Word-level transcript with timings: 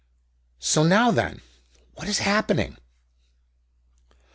So, 0.57 0.81
now 0.81 1.11
then! 1.11 1.41
What 1.93 2.07
is 2.07 2.17
happening? 2.17 2.75